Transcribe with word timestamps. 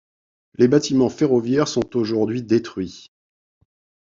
Les 0.55 0.67
bâtiments 0.67 1.11
ferroviaires 1.11 1.67
sont 1.67 1.95
aujourd'hui 1.95 2.41
détruits. 2.41 3.11